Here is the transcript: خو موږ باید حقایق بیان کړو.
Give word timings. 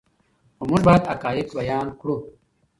خو 0.57 0.63
موږ 0.69 0.81
باید 0.87 1.09
حقایق 1.11 1.47
بیان 1.59 1.87
کړو. 1.99 2.15